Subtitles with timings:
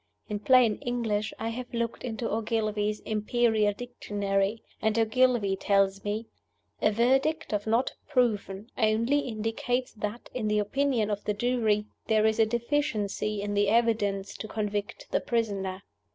[0.29, 6.25] In plain English, I have looked into Ogilvie's 'Imperial Dictionary,' and Ogilvie tells me,
[6.81, 12.25] 'A verdict of Not Proven only indicates that, in the opinion of the jury, there
[12.25, 15.83] is a deficiency in the evidence to convict the prisoner.